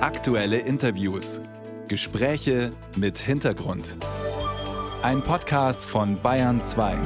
Aktuelle 0.00 0.58
Interviews. 0.58 1.40
Gespräche 1.88 2.70
mit 2.94 3.18
Hintergrund. 3.18 3.96
Ein 5.02 5.22
Podcast 5.22 5.84
von 5.84 6.22
Bayern 6.22 6.60
2. 6.60 6.96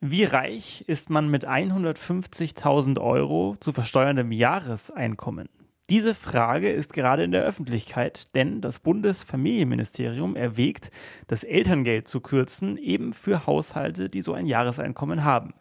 Wie 0.00 0.24
reich 0.24 0.82
ist 0.86 1.10
man 1.10 1.28
mit 1.28 1.46
150.000 1.46 2.98
Euro 2.98 3.56
zu 3.60 3.74
versteuerndem 3.74 4.32
Jahreseinkommen? 4.32 5.50
Diese 5.90 6.14
Frage 6.14 6.72
ist 6.72 6.94
gerade 6.94 7.24
in 7.24 7.32
der 7.32 7.42
Öffentlichkeit, 7.42 8.34
denn 8.34 8.62
das 8.62 8.78
Bundesfamilienministerium 8.78 10.34
erwägt, 10.34 10.90
das 11.26 11.44
Elterngeld 11.44 12.08
zu 12.08 12.22
kürzen, 12.22 12.78
eben 12.78 13.12
für 13.12 13.46
Haushalte, 13.46 14.08
die 14.08 14.22
so 14.22 14.32
ein 14.32 14.46
Jahreseinkommen 14.46 15.24
haben. 15.24 15.52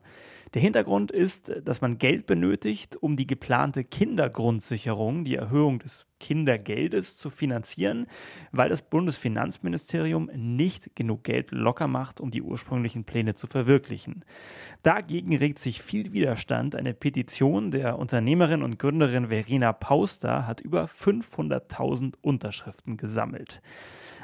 Der 0.53 0.61
Hintergrund 0.61 1.11
ist, 1.11 1.53
dass 1.63 1.81
man 1.81 1.97
Geld 1.97 2.25
benötigt, 2.25 2.95
um 2.95 3.15
die 3.15 3.27
geplante 3.27 3.83
Kindergrundsicherung, 3.83 5.23
die 5.23 5.35
Erhöhung 5.35 5.79
des 5.79 6.07
Kindergeldes 6.19 7.17
zu 7.17 7.29
finanzieren, 7.29 8.07
weil 8.51 8.69
das 8.69 8.81
Bundesfinanzministerium 8.81 10.29
nicht 10.35 10.95
genug 10.95 11.23
Geld 11.23 11.51
locker 11.51 11.87
macht, 11.87 12.19
um 12.19 12.31
die 12.31 12.41
ursprünglichen 12.41 13.05
Pläne 13.05 13.35
zu 13.35 13.47
verwirklichen. 13.47 14.25
Dagegen 14.83 15.35
regt 15.37 15.59
sich 15.59 15.81
viel 15.81 16.11
Widerstand. 16.13 16.75
Eine 16.75 16.93
Petition 16.93 17.71
der 17.71 17.97
Unternehmerin 17.99 18.63
und 18.63 18.79
Gründerin 18.79 19.29
Verena 19.29 19.71
Pauster 19.71 20.45
hat 20.47 20.61
über 20.61 20.85
500.000 20.85 22.15
Unterschriften 22.21 22.97
gesammelt. 22.97 23.61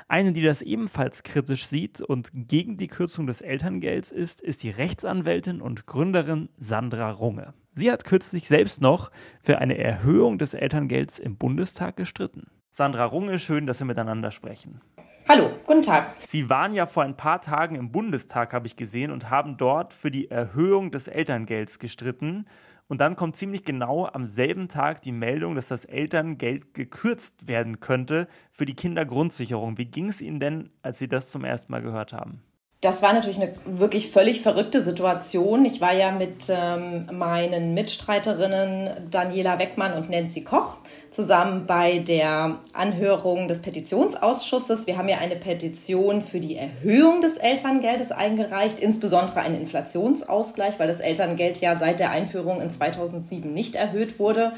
Eine, 0.08 0.34
die 0.34 0.44
das 0.44 0.62
ebenfalls 0.62 1.24
kritisch 1.24 1.66
sieht 1.66 2.00
und 2.00 2.30
gegen 2.32 2.78
die 2.78 2.88
Kürzung 2.88 3.26
des 3.26 3.42
Elterngelds 3.42 4.12
ist, 4.12 4.40
ist 4.40 4.62
die 4.62 4.70
Rechtsanwältin 4.70 5.62
und 5.62 5.88
Gründerin 5.88 6.50
Sandra 6.58 7.10
Runge. 7.10 7.56
Sie 7.74 7.92
hat 7.92 8.06
kürzlich 8.06 8.48
selbst 8.48 8.82
noch 8.82 9.10
für 9.42 9.58
eine 9.58 9.80
Erhöhung 9.80 10.38
des 10.38 10.54
Elterngelds 10.54 11.18
im 11.18 11.38
Bundestag 11.38 11.98
gestritten. 11.98 12.52
Sandra 12.70 13.06
Runge, 13.06 13.40
schön, 13.40 13.66
dass 13.66 13.80
wir 13.80 13.88
miteinander 13.88 14.30
sprechen. 14.30 14.80
Hallo, 15.28 15.50
guten 15.66 15.82
Tag. 15.82 16.14
Sie 16.20 16.52
waren 16.52 16.76
ja 16.76 16.86
vor 16.86 17.02
ein 17.02 17.18
paar 17.18 17.42
Tagen 17.42 17.74
im 17.74 17.92
Bundestag, 17.92 18.54
habe 18.54 18.68
ich 18.68 18.76
gesehen, 18.76 19.10
und 19.10 19.32
haben 19.32 19.58
dort 19.58 19.92
für 19.92 20.12
die 20.12 20.30
Erhöhung 20.30 20.92
des 20.92 21.08
Elterngelds 21.08 21.80
gestritten. 21.80 22.46
Und 22.88 23.02
dann 23.02 23.16
kommt 23.16 23.36
ziemlich 23.36 23.64
genau 23.64 24.06
am 24.06 24.26
selben 24.26 24.68
Tag 24.68 25.02
die 25.02 25.12
Meldung, 25.12 25.56
dass 25.56 25.70
das 25.70 25.86
Elterngeld 25.86 26.74
gekürzt 26.74 27.48
werden 27.48 27.80
könnte 27.80 28.28
für 28.52 28.66
die 28.66 28.76
Kindergrundsicherung. 28.76 29.78
Wie 29.78 29.86
ging 29.86 30.10
es 30.10 30.22
Ihnen 30.22 30.40
denn, 30.40 30.70
als 30.84 31.00
Sie 31.00 31.08
das 31.08 31.30
zum 31.30 31.44
ersten 31.44 31.72
Mal 31.72 31.82
gehört 31.82 32.14
haben? 32.14 32.44
Das 32.82 33.02
war 33.02 33.14
natürlich 33.14 33.42
eine 33.42 33.52
wirklich 33.66 34.12
völlig 34.12 34.42
verrückte 34.42 34.80
Situation. 34.82 35.66
Ich 35.66 35.82
war 35.82 35.94
ja 35.94 36.12
mit 36.12 36.50
ähm, 36.50 37.10
meinen 37.12 37.74
Mitstreiterinnen 37.74 39.10
Daniela 39.10 39.58
Weckmann 39.58 39.94
und 39.94 40.10
Nancy 40.12 40.44
Koch 40.44 40.78
zusammen 41.10 41.66
bei 41.66 42.00
der 42.00 42.60
Anhörung 42.74 43.48
des 43.48 43.64
Petitionsausschusses. 43.64 44.86
Wir 44.86 44.98
haben 44.98 45.10
ja 45.10 45.18
eine 45.18 45.36
Petition 45.36 46.22
für 46.22 46.40
die 46.40 46.58
Erhöhung 46.58 47.22
des 47.22 47.38
Elterngeldes 47.38 48.12
eingereicht, 48.12 48.80
insbesondere 48.80 49.40
einen 49.40 49.60
Inflationsausgleich, 49.62 50.78
weil 50.78 50.88
das 50.88 51.00
Elterngeld 51.00 51.62
ja 51.62 51.76
seit 51.76 52.00
der 52.00 52.12
Einführung 52.12 52.62
in 52.62 52.70
2007 52.70 53.52
nicht 53.52 53.74
erhöht 53.74 54.20
wurde. 54.20 54.54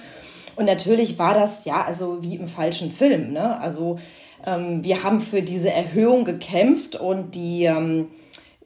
Und 0.57 0.65
natürlich 0.65 1.19
war 1.19 1.35
das 1.35 1.63
ja 1.65 1.85
also 1.85 2.23
wie 2.23 2.35
im 2.35 2.47
falschen 2.47 2.91
Film. 2.91 3.31
Ne? 3.31 3.61
Also 3.61 3.99
wir 4.45 5.03
haben 5.03 5.19
für 5.19 5.41
diese 5.41 5.71
Erhöhung 5.71 6.23
gekämpft 6.23 6.95
und 6.95 7.35
die 7.35 7.65
ähm, 7.65 8.07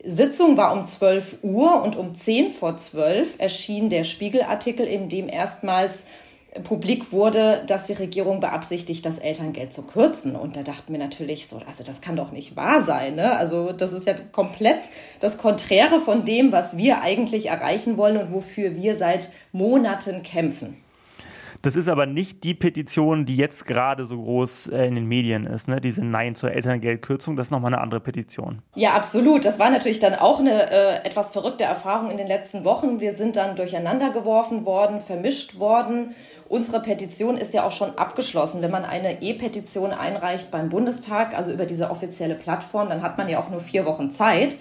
Sitzung 0.04 0.58
war 0.58 0.74
um 0.74 0.86
12 0.86 1.40
Uhr 1.44 1.82
und 1.84 1.96
um 1.96 2.16
10 2.16 2.52
vor 2.52 2.78
12 2.78 3.36
erschien 3.38 3.90
der 3.90 4.04
Spiegelartikel, 4.04 4.86
in 4.86 5.10
dem 5.10 5.30
erstmals 5.30 6.06
publik 6.64 7.14
wurde, 7.14 7.64
dass 7.66 7.86
die 7.86 7.94
Regierung 7.94 8.42
beabsichtigt, 8.42 9.06
das 9.06 9.20
Elterngeld 9.20 9.72
zu 9.72 9.84
kürzen. 9.84 10.36
Und 10.36 10.58
da 10.58 10.64
dachten 10.64 10.92
wir 10.92 11.00
natürlich 11.00 11.48
so, 11.48 11.62
also 11.66 11.84
das 11.84 12.02
kann 12.02 12.18
doch 12.18 12.32
nicht 12.32 12.56
wahr 12.58 12.84
sein. 12.84 13.16
Ne? 13.16 13.38
Also 13.38 13.72
das 13.72 13.94
ist 13.94 14.06
ja 14.06 14.16
komplett 14.31 14.90
das 15.22 15.38
Konträre 15.38 16.02
von 16.02 16.26
dem, 16.26 16.52
was 16.52 16.76
wir 16.76 17.02
eigentlich 17.02 17.46
erreichen 17.46 17.96
wollen 17.96 18.18
und 18.18 18.34
wofür 18.34 18.76
wir 18.76 18.98
seit 18.98 19.30
Monaten 19.54 20.24
kämpfen. 20.24 20.76
Das 21.62 21.76
ist 21.76 21.88
aber 21.88 22.08
nicht 22.08 22.44
die 22.44 22.54
Petition, 22.54 23.26
die 23.26 23.38
jetzt 23.38 23.66
gerade 23.66 24.06
so 24.06 24.22
groß 24.22 24.68
äh, 24.68 24.86
in 24.86 24.96
den 24.96 25.06
Medien 25.06 25.46
ist, 25.46 25.68
ne? 25.68 25.80
diese 25.80 26.04
Nein 26.04 26.34
zur 26.34 26.52
Elterngeldkürzung. 26.52 27.36
Das 27.36 27.48
ist 27.48 27.52
nochmal 27.52 27.74
eine 27.74 27.82
andere 27.82 28.00
Petition. 28.00 28.62
Ja, 28.76 28.94
absolut. 28.94 29.46
Das 29.46 29.60
war 29.60 29.70
natürlich 29.70 30.00
dann 30.00 30.16
auch 30.16 30.40
eine 30.40 30.72
äh, 30.72 31.06
etwas 31.06 31.32
verrückte 31.32 31.64
Erfahrung 31.64 32.10
in 32.10 32.18
den 32.18 32.28
letzten 32.28 32.64
Wochen. 32.64 33.00
Wir 33.00 33.14
sind 33.14 33.36
dann 33.36 33.56
durcheinander 33.56 34.10
geworfen 34.10 34.66
worden, 34.66 35.02
vermischt 35.02 35.60
worden. 35.60 36.16
Unsere 36.50 36.82
Petition 36.82 37.38
ist 37.38 37.54
ja 37.54 37.64
auch 37.64 37.72
schon 37.72 37.98
abgeschlossen. 37.98 38.62
Wenn 38.62 38.72
man 38.72 38.84
eine 38.84 39.22
E-Petition 39.22 39.92
einreicht 39.92 40.52
beim 40.52 40.70
Bundestag, 40.70 41.38
also 41.38 41.52
über 41.52 41.66
diese 41.66 41.92
offizielle 41.92 42.36
Plattform, 42.36 42.90
dann 42.90 43.04
hat 43.04 43.18
man 43.18 43.30
ja 43.30 43.40
auch 43.40 43.50
nur 43.50 43.60
vier 43.60 43.86
Wochen 43.86 44.10
Zeit. 44.10 44.58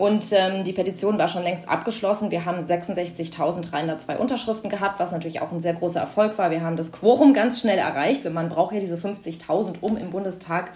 Und 0.00 0.32
ähm, 0.32 0.64
die 0.64 0.72
Petition 0.72 1.18
war 1.18 1.28
schon 1.28 1.42
längst 1.42 1.68
abgeschlossen. 1.68 2.30
Wir 2.30 2.46
haben 2.46 2.64
66.302 2.64 4.16
Unterschriften 4.16 4.70
gehabt, 4.70 4.98
was 4.98 5.12
natürlich 5.12 5.42
auch 5.42 5.52
ein 5.52 5.60
sehr 5.60 5.74
großer 5.74 6.00
Erfolg 6.00 6.38
war. 6.38 6.50
Wir 6.50 6.62
haben 6.62 6.78
das 6.78 6.90
Quorum 6.90 7.34
ganz 7.34 7.60
schnell 7.60 7.76
erreicht. 7.76 8.24
Man 8.24 8.48
braucht 8.48 8.72
ja 8.72 8.80
diese 8.80 8.96
50.000, 8.96 9.74
um 9.82 9.98
im 9.98 10.08
Bundestag 10.08 10.70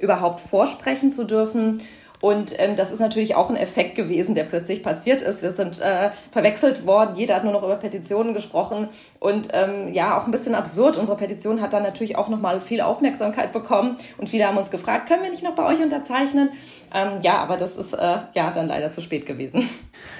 überhaupt 0.00 0.40
vorsprechen 0.40 1.12
zu 1.12 1.24
dürfen. 1.24 1.82
Und 2.22 2.54
ähm, 2.58 2.74
das 2.76 2.90
ist 2.90 3.00
natürlich 3.00 3.34
auch 3.34 3.50
ein 3.50 3.56
Effekt 3.56 3.96
gewesen, 3.96 4.34
der 4.34 4.44
plötzlich 4.44 4.82
passiert 4.82 5.20
ist. 5.20 5.42
Wir 5.42 5.50
sind 5.50 5.78
äh, 5.80 6.10
verwechselt 6.32 6.86
worden, 6.86 7.16
jeder 7.16 7.34
hat 7.34 7.44
nur 7.44 7.52
noch 7.52 7.62
über 7.62 7.76
Petitionen 7.76 8.34
gesprochen 8.34 8.88
und 9.18 9.48
ähm, 9.52 9.92
ja, 9.92 10.18
auch 10.18 10.26
ein 10.26 10.30
bisschen 10.30 10.54
absurd. 10.54 10.98
Unsere 10.98 11.16
Petition 11.16 11.62
hat 11.62 11.72
dann 11.72 11.82
natürlich 11.82 12.16
auch 12.16 12.28
nochmal 12.28 12.60
viel 12.60 12.82
Aufmerksamkeit 12.82 13.52
bekommen 13.52 13.96
und 14.18 14.28
viele 14.28 14.46
haben 14.46 14.58
uns 14.58 14.70
gefragt, 14.70 15.08
können 15.08 15.22
wir 15.22 15.30
nicht 15.30 15.42
noch 15.42 15.54
bei 15.54 15.64
euch 15.64 15.80
unterzeichnen? 15.80 16.50
Ähm, 16.92 17.20
ja, 17.22 17.38
aber 17.38 17.56
das 17.56 17.76
ist 17.76 17.92
äh, 17.92 18.18
ja 18.34 18.50
dann 18.50 18.66
leider 18.66 18.90
zu 18.90 19.00
spät 19.00 19.26
gewesen. 19.26 19.68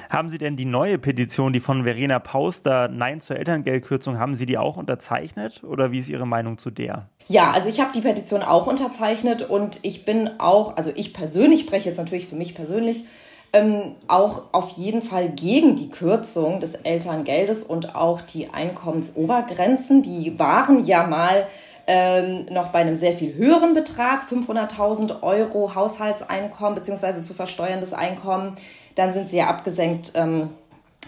Haben 0.09 0.29
Sie 0.29 0.39
denn 0.39 0.57
die 0.57 0.65
neue 0.65 0.99
Petition, 0.99 1.53
die 1.53 1.61
von 1.61 1.85
Verena 1.85 2.19
Pauster 2.19 2.89
Nein 2.89 3.21
zur 3.21 3.37
Elterngeldkürzung, 3.37 4.19
haben 4.19 4.35
Sie 4.35 4.47
die 4.47 4.59
auch 4.59 4.77
unterzeichnet 4.77 5.63
oder 5.65 5.93
wie 5.93 5.99
ist 5.99 6.09
Ihre 6.09 6.27
Meinung 6.27 6.59
zu 6.59 6.71
der? 6.71 7.09
Ja, 7.27 7.51
also 7.51 7.69
ich 7.69 7.81
habe 7.81 7.93
die 7.93 8.01
Petition 8.01 8.43
auch 8.43 8.67
unterzeichnet 8.67 9.43
und 9.49 9.81
ich 9.83 10.05
bin 10.05 10.31
auch, 10.39 10.77
also 10.77 10.91
ich 10.95 11.13
persönlich 11.13 11.61
spreche 11.61 11.89
jetzt 11.89 11.99
natürlich 11.99 12.27
für 12.27 12.37
mich 12.37 12.55
persönlich, 12.55 13.05
ähm, 13.53 13.97
auch 14.07 14.45
auf 14.53 14.71
jeden 14.71 15.03
Fall 15.03 15.31
gegen 15.31 15.75
die 15.75 15.91
Kürzung 15.91 16.61
des 16.61 16.75
Elterngeldes 16.75 17.65
und 17.65 17.97
auch 17.97 18.21
die 18.21 18.51
Einkommensobergrenzen. 18.51 20.03
Die 20.03 20.39
waren 20.39 20.85
ja 20.85 21.07
mal 21.07 21.47
ähm, 21.93 22.47
noch 22.53 22.69
bei 22.69 22.79
einem 22.79 22.95
sehr 22.95 23.13
viel 23.13 23.35
höheren 23.35 23.75
Betrag, 23.75 24.29
500.000 24.31 25.25
Euro 25.25 25.75
Haushaltseinkommen 25.75 26.77
bzw. 26.77 27.25
zu 27.25 27.35
versteuerndes 27.35 27.93
Einkommen. 27.93 28.55
Dann 28.95 29.13
sind 29.13 29.29
sie 29.29 29.39
ja 29.39 29.49
abgesenkt 29.49 30.13
ähm, 30.15 30.51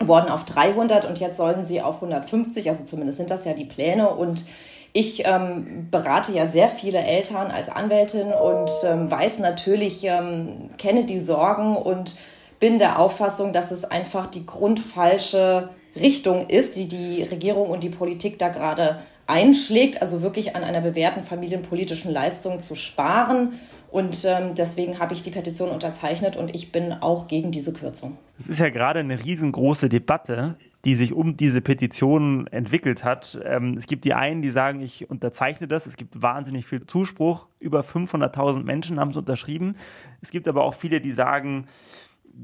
worden 0.01 0.29
auf 0.29 0.45
300 0.45 1.05
und 1.05 1.21
jetzt 1.21 1.37
sollen 1.37 1.63
sie 1.63 1.81
auf 1.83 1.97
150, 1.97 2.69
also 2.69 2.83
zumindest 2.83 3.19
sind 3.19 3.31
das 3.31 3.45
ja 3.45 3.55
die 3.55 3.65
Pläne 3.65 4.11
und 4.11 4.45
ich 4.93 5.23
ähm, 5.25 5.87
berate 5.93 6.33
ja 6.33 6.47
sehr 6.47 6.69
viele 6.69 6.99
Eltern 6.99 7.53
als 7.53 7.69
Anwältin 7.69 8.33
und 8.33 8.73
ähm, 8.85 9.09
weiß 9.09 9.39
natürlich, 9.39 10.03
ähm, 10.03 10.71
kenne 10.79 11.05
die 11.05 11.21
Sorgen 11.21 11.77
und 11.77 12.17
bin 12.59 12.81
der 12.81 12.99
Auffassung, 12.99 13.53
dass 13.53 13.71
es 13.71 13.85
einfach 13.85 14.27
die 14.27 14.45
grundfalsche 14.45 15.69
Richtung 15.95 16.49
ist, 16.49 16.75
die 16.75 16.89
die 16.89 17.23
Regierung 17.23 17.71
und 17.71 17.85
die 17.85 17.91
Politik 17.91 18.41
da 18.41 18.49
gerade 18.49 18.99
einschlägt, 19.33 20.03
also 20.03 20.23
wirklich 20.23 20.55
an 20.55 20.63
einer 20.63 20.83
bewährten 20.83 21.25
familienpolitischen 21.25 22.13
Leistung 22.13 22.61
zu 22.61 22.75
sparen. 22.75 23.55
Und 23.91 24.25
ähm, 24.25 24.55
deswegen 24.55 24.99
habe 24.99 25.15
ich 25.15 25.23
die 25.23 25.31
Petition 25.31 25.71
unterzeichnet 25.71 26.37
und 26.37 26.55
ich 26.55 26.71
bin 26.71 26.93
auch 26.93 27.29
gegen 27.29 27.51
diese 27.51 27.73
Kürzung. 27.73 28.19
Es 28.39 28.49
ist 28.49 28.61
ja 28.61 28.69
gerade 28.69 29.01
eine 29.01 29.23
riesengroße 29.23 29.89
Debatte, 29.89 30.57
die 30.85 30.95
sich 30.95 31.15
um 31.15 31.37
diese 31.37 31.61
Petition 31.61 32.47
entwickelt 32.49 33.05
hat. 33.05 33.39
Ähm, 33.45 33.75
es 33.79 33.87
gibt 33.87 34.05
die 34.05 34.15
einen, 34.15 34.43
die 34.43 34.51
sagen, 34.51 34.81
ich 34.81 35.09
unterzeichne 35.11 35.67
das. 35.67 35.87
Es 35.87 35.97
gibt 35.97 36.21
wahnsinnig 36.21 36.67
viel 36.67 36.87
Zuspruch. 36.87 37.47
Über 37.59 37.81
500.000 37.81 38.65
Menschen 38.65 39.01
haben 39.01 39.11
es 39.11 39.17
unterschrieben. 39.17 39.77
Es 40.21 40.31
gibt 40.31 40.47
aber 40.49 40.65
auch 40.65 40.75
viele, 40.75 41.01
die 41.01 41.13
sagen, 41.13 41.67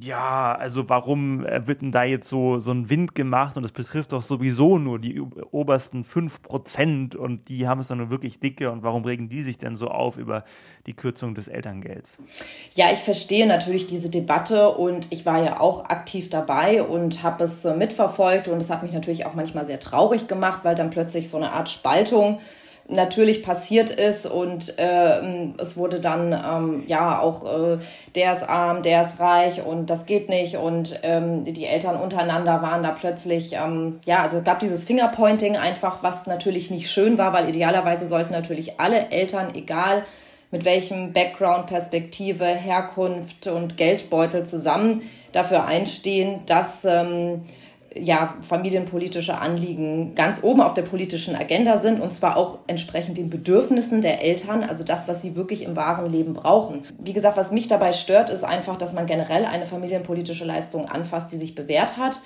ja, 0.00 0.54
also 0.54 0.88
warum 0.88 1.46
äh, 1.46 1.66
wird 1.66 1.80
denn 1.80 1.92
da 1.92 2.04
jetzt 2.04 2.28
so, 2.28 2.60
so 2.60 2.72
ein 2.72 2.90
Wind 2.90 3.14
gemacht? 3.14 3.56
Und 3.56 3.62
das 3.62 3.72
betrifft 3.72 4.12
doch 4.12 4.22
sowieso 4.22 4.78
nur 4.78 4.98
die 4.98 5.20
obersten 5.20 6.04
5% 6.04 7.16
und 7.16 7.48
die 7.48 7.66
haben 7.66 7.80
es 7.80 7.88
dann 7.88 7.98
nur 7.98 8.10
wirklich 8.10 8.38
dicke. 8.38 8.70
Und 8.70 8.82
warum 8.82 9.04
regen 9.04 9.28
die 9.28 9.42
sich 9.42 9.56
denn 9.56 9.76
so 9.76 9.88
auf 9.88 10.18
über 10.18 10.44
die 10.86 10.94
Kürzung 10.94 11.34
des 11.34 11.48
Elterngelds? 11.48 12.18
Ja, 12.74 12.92
ich 12.92 12.98
verstehe 12.98 13.46
natürlich 13.46 13.86
diese 13.86 14.10
Debatte 14.10 14.70
und 14.70 15.10
ich 15.10 15.24
war 15.24 15.42
ja 15.42 15.58
auch 15.58 15.86
aktiv 15.86 16.28
dabei 16.28 16.82
und 16.82 17.22
habe 17.22 17.44
es 17.44 17.64
mitverfolgt. 17.64 18.48
Und 18.48 18.60
es 18.60 18.70
hat 18.70 18.82
mich 18.82 18.92
natürlich 18.92 19.24
auch 19.24 19.34
manchmal 19.34 19.64
sehr 19.64 19.80
traurig 19.80 20.28
gemacht, 20.28 20.60
weil 20.64 20.74
dann 20.74 20.90
plötzlich 20.90 21.30
so 21.30 21.38
eine 21.38 21.52
Art 21.52 21.70
Spaltung 21.70 22.40
natürlich 22.88 23.42
passiert 23.42 23.90
ist 23.90 24.26
und 24.26 24.78
äh, 24.78 25.50
es 25.58 25.76
wurde 25.76 26.00
dann 26.00 26.32
ähm, 26.32 26.84
ja 26.86 27.20
auch 27.20 27.44
äh, 27.44 27.78
der 28.14 28.32
ist 28.32 28.48
arm, 28.48 28.82
der 28.82 29.02
ist 29.02 29.20
reich 29.20 29.62
und 29.64 29.90
das 29.90 30.06
geht 30.06 30.30
nicht 30.30 30.56
und 30.56 30.98
ähm, 31.02 31.44
die 31.44 31.66
Eltern 31.66 32.00
untereinander 32.00 32.62
waren 32.62 32.82
da 32.82 32.92
plötzlich 32.92 33.52
ähm, 33.52 34.00
ja 34.06 34.22
also 34.22 34.40
gab 34.42 34.60
dieses 34.60 34.86
Fingerpointing 34.86 35.56
einfach, 35.56 36.02
was 36.02 36.26
natürlich 36.26 36.70
nicht 36.70 36.90
schön 36.90 37.18
war, 37.18 37.34
weil 37.34 37.50
idealerweise 37.50 38.06
sollten 38.06 38.32
natürlich 38.32 38.80
alle 38.80 39.10
Eltern 39.10 39.54
egal 39.54 40.04
mit 40.50 40.64
welchem 40.64 41.12
Background, 41.12 41.66
Perspektive, 41.66 42.46
Herkunft 42.46 43.48
und 43.48 43.76
Geldbeutel 43.76 44.46
zusammen 44.46 45.02
dafür 45.32 45.66
einstehen, 45.66 46.40
dass 46.46 46.86
ähm, 46.86 47.42
ja, 48.00 48.34
familienpolitische 48.42 49.38
Anliegen 49.38 50.14
ganz 50.14 50.42
oben 50.42 50.60
auf 50.60 50.74
der 50.74 50.82
politischen 50.82 51.34
Agenda 51.34 51.78
sind 51.78 52.00
und 52.00 52.12
zwar 52.12 52.36
auch 52.36 52.58
entsprechend 52.66 53.16
den 53.16 53.30
Bedürfnissen 53.30 54.00
der 54.00 54.22
Eltern, 54.22 54.62
also 54.64 54.84
das, 54.84 55.08
was 55.08 55.22
sie 55.22 55.36
wirklich 55.36 55.62
im 55.64 55.76
wahren 55.76 56.10
Leben 56.10 56.34
brauchen. 56.34 56.84
Wie 56.98 57.12
gesagt, 57.12 57.36
was 57.36 57.52
mich 57.52 57.68
dabei 57.68 57.92
stört, 57.92 58.30
ist 58.30 58.44
einfach, 58.44 58.76
dass 58.76 58.92
man 58.92 59.06
generell 59.06 59.44
eine 59.44 59.66
familienpolitische 59.66 60.44
Leistung 60.44 60.86
anfasst, 60.86 61.32
die 61.32 61.36
sich 61.36 61.54
bewährt 61.54 61.96
hat. 61.96 62.20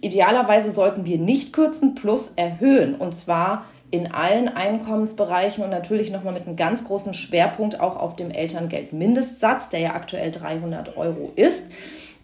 Idealerweise 0.00 0.70
sollten 0.70 1.04
wir 1.04 1.18
nicht 1.18 1.52
kürzen 1.52 1.94
plus 1.94 2.32
erhöhen 2.36 2.94
und 2.94 3.12
zwar 3.12 3.64
in 3.90 4.12
allen 4.12 4.48
Einkommensbereichen 4.48 5.64
und 5.64 5.70
natürlich 5.70 6.10
nochmal 6.10 6.34
mit 6.34 6.46
einem 6.46 6.56
ganz 6.56 6.84
großen 6.84 7.14
Schwerpunkt 7.14 7.80
auch 7.80 7.96
auf 7.96 8.16
dem 8.16 8.30
Elterngeldmindestsatz, 8.30 9.70
der 9.70 9.80
ja 9.80 9.94
aktuell 9.94 10.30
300 10.30 10.96
Euro 10.96 11.32
ist 11.36 11.64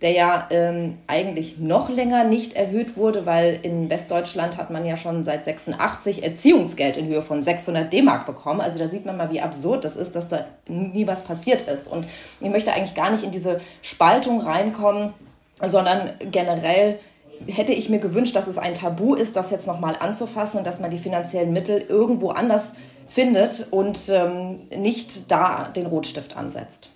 der 0.05 0.12
ja 0.12 0.49
ähm, 0.51 0.99
eigentlich 1.06 1.56
noch 1.56 1.89
länger 1.89 2.25
nicht 2.25 2.53
erhöht 2.53 2.99
wurde, 2.99 3.25
weil 3.25 3.59
in 3.62 3.89
Westdeutschland 3.89 4.59
hat 4.59 4.69
man 4.69 4.85
ja 4.85 4.99
schon 4.99 5.25
seit 5.25 5.47
86 5.47 6.23
Erziehungsgeld 6.23 6.99
in 6.99 7.06
Höhe 7.06 7.23
von 7.23 7.41
600 7.41 7.91
D-Mark 7.91 8.27
bekommen. 8.27 8.61
Also 8.61 8.79
da 8.79 8.87
sieht 8.87 9.06
man 9.06 9.17
mal, 9.17 9.31
wie 9.31 9.41
absurd 9.41 9.83
das 9.83 9.97
ist, 9.97 10.15
dass 10.15 10.29
da 10.29 10.45
nie 10.69 11.06
was 11.06 11.25
passiert 11.25 11.62
ist. 11.62 11.91
Und 11.91 12.05
ich 12.39 12.51
möchte 12.51 12.75
eigentlich 12.75 12.95
gar 12.95 13.11
nicht 13.11 13.25
in 13.25 13.31
diese 13.31 13.62
Spaltung 13.81 14.43
reinkommen, 14.43 15.15
sondern 15.67 16.11
generell 16.31 16.99
hätte 17.47 17.73
ich 17.73 17.89
mir 17.89 17.99
gewünscht, 17.99 18.37
dass 18.37 18.47
es 18.47 18.59
ein 18.59 18.75
Tabu 18.75 19.15
ist, 19.15 19.37
das 19.37 19.50
jetzt 19.50 19.67
nochmal 19.67 19.97
anzufassen 19.99 20.59
und 20.59 20.67
dass 20.67 20.81
man 20.81 20.91
die 20.91 20.99
finanziellen 20.99 21.55
Mittel 21.55 21.81
irgendwo 21.81 22.29
anders 22.29 22.75
findet 23.09 23.69
und 23.71 23.99
ähm, 24.11 24.59
nicht 24.77 25.31
da 25.31 25.71
den 25.75 25.87
Rotstift 25.87 26.37
ansetzt. 26.37 26.91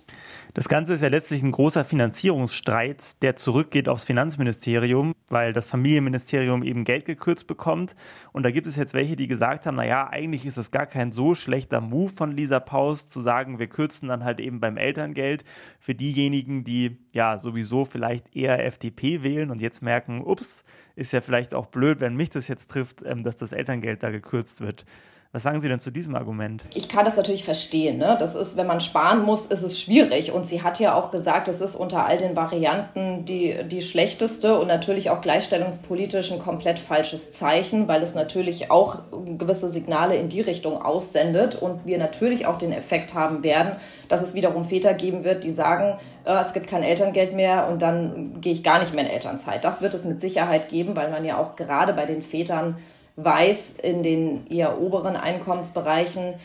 Das 0.59 0.67
Ganze 0.67 0.93
ist 0.93 0.99
ja 0.99 1.07
letztlich 1.07 1.41
ein 1.41 1.51
großer 1.51 1.85
Finanzierungsstreit, 1.85 3.21
der 3.21 3.37
zurückgeht 3.37 3.87
aufs 3.87 4.03
Finanzministerium, 4.03 5.13
weil 5.29 5.53
das 5.53 5.69
Familienministerium 5.69 6.63
eben 6.63 6.83
Geld 6.83 7.05
gekürzt 7.05 7.47
bekommt. 7.47 7.95
Und 8.33 8.43
da 8.43 8.51
gibt 8.51 8.67
es 8.67 8.75
jetzt 8.75 8.93
welche, 8.93 9.15
die 9.15 9.29
gesagt 9.29 9.65
haben, 9.65 9.75
naja, 9.75 10.09
eigentlich 10.09 10.45
ist 10.45 10.57
es 10.57 10.69
gar 10.69 10.85
kein 10.85 11.13
so 11.13 11.33
schlechter 11.33 11.79
Move 11.79 12.11
von 12.11 12.35
Lisa 12.35 12.59
Paus 12.59 13.07
zu 13.07 13.21
sagen, 13.21 13.57
wir 13.57 13.67
kürzen 13.67 14.09
dann 14.09 14.25
halt 14.25 14.41
eben 14.41 14.59
beim 14.59 14.75
Elterngeld 14.75 15.45
für 15.79 15.95
diejenigen, 15.95 16.65
die 16.65 16.97
ja 17.13 17.37
sowieso 17.37 17.85
vielleicht 17.85 18.35
eher 18.35 18.65
FDP 18.65 19.23
wählen 19.23 19.51
und 19.51 19.61
jetzt 19.61 19.81
merken, 19.81 20.19
ups, 20.21 20.65
ist 20.97 21.13
ja 21.13 21.21
vielleicht 21.21 21.53
auch 21.53 21.67
blöd, 21.67 22.01
wenn 22.01 22.17
mich 22.17 22.31
das 22.31 22.49
jetzt 22.49 22.69
trifft, 22.69 23.01
ähm, 23.05 23.23
dass 23.23 23.37
das 23.37 23.53
Elterngeld 23.53 24.03
da 24.03 24.09
gekürzt 24.09 24.59
wird. 24.59 24.83
Was 25.31 25.43
sagen 25.43 25.61
Sie 25.61 25.69
denn 25.69 25.79
zu 25.79 25.91
diesem 25.91 26.15
Argument? 26.15 26.63
Ich 26.73 26.89
kann 26.89 27.05
das 27.05 27.15
natürlich 27.15 27.43
verstehen. 27.43 27.99
Ne? 27.99 28.17
Das 28.19 28.33
ist, 28.33 28.57
wenn 28.57 28.65
man 28.65 28.81
sparen 28.81 29.21
muss, 29.21 29.45
ist 29.45 29.61
es 29.61 29.79
schwierig. 29.79 30.31
Und 30.31 30.47
sie 30.47 30.63
hat 30.63 30.79
ja 30.79 30.95
auch 30.95 31.11
gesagt, 31.11 31.47
es 31.47 31.61
ist 31.61 31.75
unter 31.75 32.07
all 32.07 32.17
den 32.17 32.35
Varianten 32.35 33.25
die, 33.25 33.55
die 33.69 33.83
schlechteste 33.83 34.59
und 34.59 34.65
natürlich 34.65 35.11
auch 35.11 35.21
gleichstellungspolitisch 35.21 36.31
ein 36.31 36.39
komplett 36.39 36.79
falsches 36.79 37.31
Zeichen, 37.31 37.87
weil 37.87 38.01
es 38.01 38.15
natürlich 38.15 38.71
auch 38.71 39.03
gewisse 39.37 39.69
Signale 39.69 40.15
in 40.15 40.29
die 40.29 40.41
Richtung 40.41 40.81
aussendet 40.81 41.53
und 41.53 41.85
wir 41.85 41.99
natürlich 41.99 42.47
auch 42.47 42.57
den 42.57 42.71
Effekt 42.71 43.13
haben 43.13 43.43
werden, 43.43 43.75
dass 44.07 44.23
es 44.23 44.33
wiederum 44.33 44.65
Väter 44.65 44.95
geben 44.95 45.23
wird, 45.23 45.43
die 45.43 45.51
sagen, 45.51 45.99
äh, 46.25 46.41
es 46.41 46.53
gibt 46.53 46.65
kein 46.65 46.81
Elterngeld 46.81 47.35
mehr 47.35 47.67
und 47.67 47.83
dann 47.83 48.41
gehe 48.41 48.53
ich 48.53 48.63
gar 48.63 48.79
nicht 48.79 48.95
mehr 48.95 49.03
in 49.03 49.11
Elternzeit. 49.11 49.63
Das 49.63 49.79
wird 49.79 49.93
es 49.93 50.05
mit 50.05 50.21
Sicherheit 50.21 50.69
geben, 50.69 50.95
weil 50.95 51.11
man 51.11 51.23
ja 51.23 51.37
auch 51.37 51.55
gerade 51.55 51.93
bei 51.93 52.07
den 52.07 52.23
Vätern 52.23 52.77
weiß 53.23 53.75
in 53.81 54.03
den 54.03 54.47
eher 54.47 54.79
oberen 54.79 55.15
Einkommensbereichen, 55.15 56.35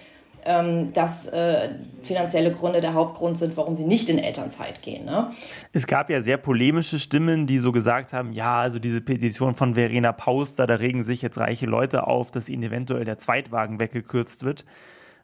ähm, 0.44 0.92
dass 0.92 1.26
äh, 1.26 1.70
finanzielle 2.02 2.52
Gründe 2.52 2.80
der 2.80 2.94
Hauptgrund 2.94 3.38
sind, 3.38 3.56
warum 3.56 3.74
sie 3.74 3.84
nicht 3.84 4.08
in 4.08 4.18
Elternzeit 4.18 4.82
gehen. 4.82 5.06
Ne? 5.06 5.30
Es 5.72 5.86
gab 5.86 6.10
ja 6.10 6.20
sehr 6.20 6.36
polemische 6.36 6.98
Stimmen, 6.98 7.46
die 7.46 7.58
so 7.58 7.72
gesagt 7.72 8.12
haben, 8.12 8.32
ja, 8.32 8.60
also 8.60 8.78
diese 8.78 9.00
Petition 9.00 9.54
von 9.54 9.74
Verena 9.74 10.12
Pauster, 10.12 10.66
da 10.66 10.74
regen 10.74 11.02
sich 11.02 11.22
jetzt 11.22 11.38
reiche 11.38 11.66
Leute 11.66 12.06
auf, 12.06 12.30
dass 12.30 12.48
ihnen 12.48 12.64
eventuell 12.64 13.04
der 13.04 13.16
Zweitwagen 13.16 13.80
weggekürzt 13.80 14.44
wird. 14.44 14.66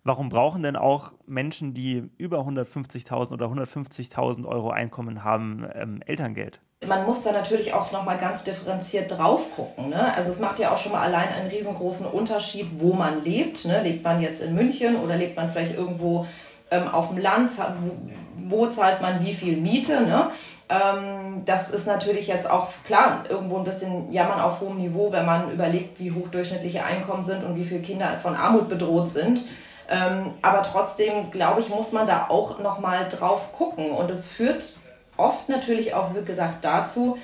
Warum 0.03 0.31
brauchen 0.31 0.63
denn 0.63 0.77
auch 0.77 1.13
Menschen, 1.27 1.75
die 1.75 2.09
über 2.17 2.39
150.000 2.39 3.33
oder 3.33 3.47
150.000 3.47 4.47
Euro 4.47 4.71
Einkommen 4.71 5.23
haben, 5.25 5.67
ähm, 5.75 6.01
Elterngeld? 6.07 6.61
Man 6.87 7.05
muss 7.05 7.23
da 7.23 7.33
natürlich 7.33 7.75
auch 7.75 7.93
nochmal 7.93 8.17
ganz 8.17 8.43
differenziert 8.43 9.19
drauf 9.19 9.55
gucken. 9.55 9.91
Ne? 9.91 10.15
Also 10.15 10.33
es 10.33 10.41
macht 10.41 10.59
ja 10.59 10.73
auch 10.73 10.79
schon 10.79 10.93
mal 10.93 11.03
allein 11.03 11.29
einen 11.29 11.51
riesengroßen 11.51 12.07
Unterschied, 12.07 12.69
wo 12.79 12.95
man 12.95 13.23
lebt. 13.23 13.67
Ne? 13.67 13.83
Lebt 13.83 14.03
man 14.03 14.23
jetzt 14.23 14.41
in 14.41 14.55
München 14.55 14.97
oder 14.97 15.17
lebt 15.17 15.37
man 15.37 15.51
vielleicht 15.51 15.77
irgendwo 15.77 16.27
ähm, 16.71 16.89
auf 16.89 17.09
dem 17.09 17.19
Land? 17.19 17.53
Wo, 18.49 18.67
zahlt 18.67 19.03
man 19.03 19.23
wie 19.23 19.35
viel 19.35 19.59
Miete? 19.59 20.01
Ne? 20.01 20.31
Ähm, 20.71 21.43
das 21.45 21.71
ist 21.71 21.87
natürlich 21.87 22.29
jetzt 22.29 22.49
auch 22.49 22.69
klar 22.87 23.25
irgendwo 23.29 23.59
ein 23.59 23.65
bisschen 23.65 24.11
jammern 24.11 24.41
auf 24.41 24.61
hohem 24.61 24.79
Niveau, 24.79 25.13
wenn 25.13 25.27
man 25.27 25.53
überlegt, 25.53 26.01
wie 26.01 26.13
hoch 26.13 26.29
durchschnittliche 26.29 26.83
Einkommen 26.83 27.23
sind 27.23 27.45
und 27.45 27.57
wie 27.57 27.65
viele 27.65 27.83
Kinder 27.83 28.19
von 28.23 28.35
Armut 28.35 28.71
bedroht 28.71 29.09
sind. 29.09 29.43
Ähm, 29.91 30.33
aber 30.41 30.63
trotzdem, 30.63 31.31
glaube 31.31 31.61
ich, 31.61 31.69
muss 31.69 31.93
man 31.93 32.07
da 32.07 32.29
auch 32.31 32.59
nochmal 32.61 33.07
drauf 33.09 33.53
gucken. 33.53 33.91
Und 33.91 34.11
es 34.11 34.27
führt 34.27 34.80
oft 35.21 35.49
natürlich 35.49 35.95
auch, 35.95 36.15
wie 36.15 36.25
gesagt, 36.25 36.65
dazu, 36.65 37.19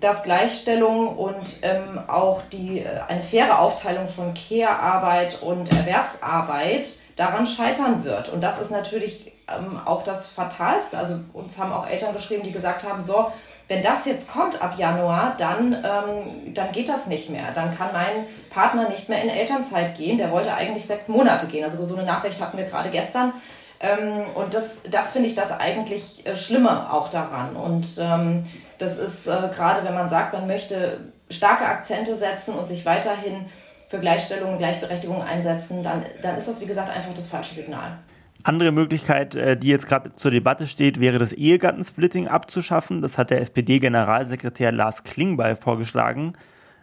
dass 0.00 0.22
Gleichstellung 0.22 1.16
und 1.16 1.60
ähm, 1.62 1.98
auch 2.06 2.42
die, 2.52 2.80
äh, 2.80 3.00
eine 3.08 3.22
faire 3.22 3.60
Aufteilung 3.60 4.08
von 4.08 4.34
Care-Arbeit 4.34 5.40
und 5.42 5.72
Erwerbsarbeit 5.72 6.88
daran 7.16 7.46
scheitern 7.46 8.04
wird. 8.04 8.28
Und 8.28 8.42
das 8.42 8.60
ist 8.60 8.70
natürlich 8.70 9.32
ähm, 9.48 9.80
auch 9.84 10.02
das 10.02 10.30
Fatalste. 10.30 10.98
Also 10.98 11.20
uns 11.32 11.58
haben 11.58 11.72
auch 11.72 11.86
Eltern 11.86 12.12
geschrieben, 12.12 12.42
die 12.42 12.52
gesagt 12.52 12.84
haben, 12.86 13.02
so, 13.02 13.32
wenn 13.68 13.82
das 13.82 14.06
jetzt 14.06 14.30
kommt 14.30 14.62
ab 14.62 14.74
Januar, 14.78 15.34
dann, 15.38 15.72
ähm, 15.72 16.54
dann 16.54 16.70
geht 16.72 16.88
das 16.88 17.06
nicht 17.06 17.30
mehr. 17.30 17.52
Dann 17.52 17.76
kann 17.76 17.92
mein 17.92 18.26
Partner 18.50 18.88
nicht 18.88 19.08
mehr 19.08 19.22
in 19.22 19.28
Elternzeit 19.28 19.96
gehen. 19.96 20.18
Der 20.18 20.30
wollte 20.30 20.54
eigentlich 20.54 20.86
sechs 20.86 21.08
Monate 21.08 21.46
gehen. 21.46 21.64
Also 21.64 21.84
so 21.84 21.96
eine 21.96 22.06
Nachricht 22.06 22.40
hatten 22.40 22.58
wir 22.58 22.66
gerade 22.66 22.90
gestern. 22.90 23.32
Ähm, 23.80 24.24
und 24.34 24.54
das, 24.54 24.82
das 24.90 25.12
finde 25.12 25.28
ich 25.28 25.34
das 25.34 25.52
eigentlich 25.52 26.26
äh, 26.26 26.36
Schlimme 26.36 26.92
auch 26.92 27.10
daran. 27.10 27.56
Und 27.56 27.86
ähm, 28.00 28.44
das 28.78 28.98
ist 28.98 29.26
äh, 29.26 29.50
gerade, 29.54 29.84
wenn 29.86 29.94
man 29.94 30.08
sagt, 30.08 30.32
man 30.32 30.46
möchte 30.46 31.12
starke 31.30 31.64
Akzente 31.64 32.16
setzen 32.16 32.54
und 32.54 32.64
sich 32.64 32.86
weiterhin 32.86 33.46
für 33.88 33.98
Gleichstellung 33.98 34.52
und 34.52 34.58
Gleichberechtigung 34.58 35.22
einsetzen, 35.22 35.82
dann, 35.82 36.04
dann 36.22 36.36
ist 36.36 36.48
das, 36.48 36.60
wie 36.60 36.66
gesagt, 36.66 36.90
einfach 36.90 37.14
das 37.14 37.28
falsche 37.28 37.54
Signal. 37.54 37.98
Andere 38.42 38.70
Möglichkeit, 38.72 39.34
äh, 39.34 39.56
die 39.56 39.68
jetzt 39.68 39.88
gerade 39.88 40.14
zur 40.14 40.30
Debatte 40.30 40.66
steht, 40.66 41.00
wäre 41.00 41.18
das 41.18 41.32
Ehegattensplitting 41.32 42.28
abzuschaffen. 42.28 43.02
Das 43.02 43.18
hat 43.18 43.30
der 43.30 43.40
SPD-Generalsekretär 43.40 44.72
Lars 44.72 45.04
Klingbeil 45.04 45.56
vorgeschlagen. 45.56 46.34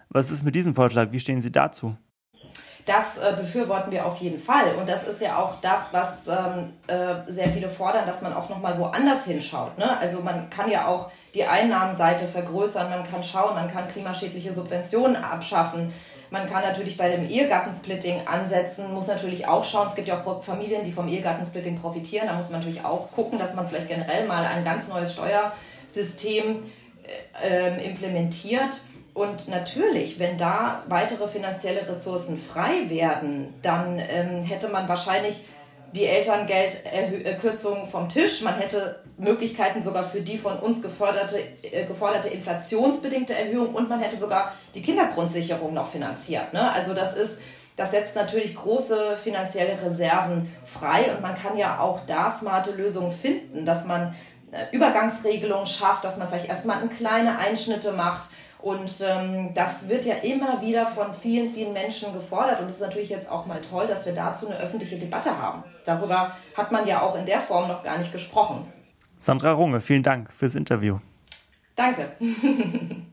Was 0.10 0.30
ist 0.30 0.44
mit 0.44 0.56
diesem 0.56 0.76
Vorschlag? 0.76 1.12
Wie 1.12 1.20
stehen 1.20 1.42
Sie 1.42 1.52
dazu? 1.52 1.96
Das 2.86 3.18
äh, 3.18 3.34
befürworten 3.38 3.92
wir 3.92 4.06
auf 4.06 4.18
jeden 4.18 4.40
Fall. 4.40 4.76
Und 4.76 4.90
das 4.90 5.08
ist 5.08 5.22
ja 5.22 5.38
auch 5.38 5.62
das, 5.62 5.94
was 5.94 6.28
ähm, 6.28 6.74
äh, 6.88 7.32
sehr 7.32 7.48
viele 7.50 7.70
fordern, 7.70 8.06
dass 8.06 8.22
man 8.22 8.34
auch 8.34 8.50
nochmal 8.50 8.78
woanders 8.78 9.26
hinschaut. 9.26 9.78
Ne? 9.78 9.98
Also 10.00 10.22
man 10.22 10.50
kann 10.50 10.70
ja 10.70 10.88
auch 10.88 11.10
die 11.34 11.46
Einnahmenseite 11.46 12.26
vergrößern, 12.26 12.90
man 12.90 13.04
kann 13.04 13.24
schauen, 13.24 13.56
man 13.56 13.72
kann 13.72 13.88
klimaschädliche 13.88 14.54
Subventionen 14.54 15.16
abschaffen. 15.16 15.94
Man 16.30 16.50
kann 16.50 16.64
natürlich 16.64 16.98
bei 16.98 17.10
dem 17.10 17.30
Ehegattensplitting 17.30 18.28
ansetzen, 18.28 18.94
muss 18.94 19.08
natürlich 19.08 19.48
auch 19.48 19.64
schauen, 19.64 19.88
es 19.88 19.96
gibt 19.96 20.08
ja 20.08 20.20
auch 20.20 20.44
Familien, 20.44 20.84
die 20.84 20.92
vom 20.92 21.08
Ehegattensplitting 21.08 21.80
profitieren. 21.80 22.28
Da 22.28 22.34
muss 22.34 22.50
man 22.50 22.60
natürlich 22.60 22.84
auch 22.84 23.12
gucken, 23.12 23.40
dass 23.40 23.54
man 23.54 23.68
vielleicht 23.68 23.88
generell 23.88 24.28
mal 24.28 24.46
ein 24.46 24.66
ganz 24.66 24.88
neues 24.88 25.14
Steuersystem 25.14 26.64
äh, 27.04 27.68
ähm, 27.68 27.80
implementiert 27.80 28.82
und 29.14 29.48
natürlich, 29.48 30.18
wenn 30.18 30.38
da 30.38 30.84
weitere 30.88 31.28
finanzielle 31.28 31.88
Ressourcen 31.88 32.38
frei 32.38 32.90
werden, 32.90 33.54
dann 33.62 34.00
ähm, 34.00 34.42
hätte 34.42 34.70
man 34.70 34.90
wahrscheinlich 34.90 35.46
die 35.94 36.06
Elterngeldkürzungen 36.06 37.88
vom 37.88 38.10
Tisch. 38.10 38.42
Man 38.42 38.56
hätte 38.56 39.04
Möglichkeiten 39.18 39.84
sogar 39.84 40.04
für 40.10 40.22
die 40.22 40.40
von 40.40 40.58
uns 40.58 40.82
geforderte, 40.82 41.38
äh, 41.62 41.86
geforderte 41.86 42.30
inflationsbedingte 42.30 43.36
Erhöhung 43.36 43.76
und 43.76 43.88
man 43.88 44.02
hätte 44.02 44.18
sogar 44.18 44.54
die 44.74 44.82
Kindergrundsicherung 44.82 45.76
noch 45.76 45.92
finanziert. 45.92 46.52
Ne? 46.52 46.72
Also 46.72 46.96
das 46.96 47.16
ist, 47.16 47.40
das 47.76 47.92
setzt 47.92 48.16
natürlich 48.16 48.56
große 48.56 49.16
finanzielle 49.18 49.78
Reserven 49.86 50.52
frei 50.66 51.14
und 51.14 51.22
man 51.22 51.36
kann 51.36 51.56
ja 51.56 51.80
auch 51.80 52.00
da 52.08 52.32
smarte 52.32 52.72
Lösungen 52.72 53.12
finden, 53.12 53.64
dass 53.64 53.86
man 53.86 54.16
äh, 54.52 54.76
Übergangsregelungen 54.76 55.68
schafft, 55.68 56.04
dass 56.04 56.18
man 56.18 56.28
vielleicht 56.28 56.50
erstmal 56.50 56.88
kleine 56.90 57.38
Einschnitte 57.38 57.92
macht 57.92 58.33
Und 58.64 59.04
ähm, 59.06 59.54
das 59.54 59.90
wird 59.90 60.06
ja 60.06 60.16
immer 60.16 60.62
wieder 60.62 60.86
von 60.86 61.14
vielen, 61.14 61.50
vielen 61.50 61.74
Menschen 61.74 62.14
gefordert. 62.14 62.62
Und 62.62 62.68
es 62.68 62.76
ist 62.76 62.82
natürlich 62.82 63.10
jetzt 63.10 63.30
auch 63.30 63.46
mal 63.46 63.60
toll, 63.60 63.88
dass 63.88 64.06
wir 64.06 64.14
dazu 64.14 64.48
eine 64.48 64.58
öffentliche 64.58 64.98
Debatte 64.98 65.38
haben. 65.38 65.66
Darüber 65.84 66.32
hat 66.56 66.72
man 66.72 66.88
ja 66.88 67.02
auch 67.02 67.14
in 67.18 67.26
der 67.26 67.42
Form 67.42 67.68
noch 67.68 67.84
gar 67.84 67.98
nicht 67.98 68.14
gesprochen. 68.14 68.66
Sandra 69.20 69.52
Runge, 69.52 69.82
vielen 69.82 70.02
Dank 70.02 70.32
fürs 70.32 70.56
Interview. 70.56 71.00
Danke. 71.76 72.14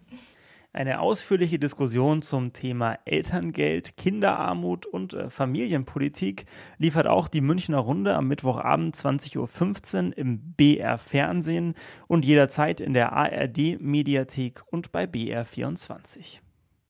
Eine 0.72 1.00
ausführliche 1.00 1.58
Diskussion 1.58 2.22
zum 2.22 2.52
Thema 2.52 2.96
Elterngeld, 3.04 3.96
Kinderarmut 3.96 4.86
und 4.86 5.14
äh, 5.14 5.28
Familienpolitik 5.28 6.44
liefert 6.78 7.08
auch 7.08 7.26
die 7.26 7.40
Münchner 7.40 7.78
Runde 7.78 8.14
am 8.14 8.28
Mittwochabend 8.28 8.94
20.15 8.94 10.06
Uhr 10.10 10.18
im 10.18 10.54
BR 10.54 10.96
Fernsehen 10.98 11.74
und 12.06 12.24
jederzeit 12.24 12.80
in 12.80 12.94
der 12.94 13.12
ARD 13.12 13.80
Mediathek 13.80 14.62
und 14.70 14.92
bei 14.92 15.06
BR24. 15.06 16.38